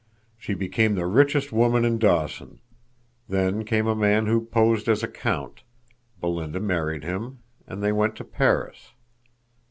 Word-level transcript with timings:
She 0.35 0.55
became 0.55 0.95
the 0.95 1.05
richest 1.05 1.51
woman 1.53 1.85
in 1.85 1.99
Dawson. 1.99 2.59
Then 3.29 3.63
came 3.63 3.85
a 3.85 3.95
man 3.95 4.25
who 4.25 4.43
posed 4.43 4.89
as 4.89 5.03
a 5.03 5.07
count, 5.07 5.61
Belinda 6.19 6.59
married 6.59 7.03
him, 7.03 7.43
and 7.67 7.83
they 7.83 7.91
went 7.91 8.15
to 8.15 8.23
Paris. 8.23 8.93